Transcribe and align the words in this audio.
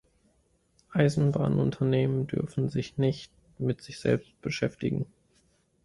Eisenbahnunternehmen 0.93 2.25
dürfen 2.25 2.69
sich 2.69 2.97
nicht 2.97 3.31
mit 3.59 3.83
sich 3.83 3.99
selbst 3.99 4.31
beschäftigen. 4.41 5.05